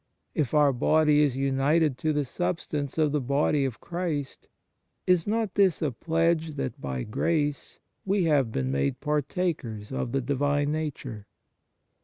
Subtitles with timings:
[0.33, 4.47] If our body is united to the substance of the Body of Christ,
[5.05, 10.19] is not this a pledge that by grace we have been made partakers of the
[10.21, 11.27] Divine Nature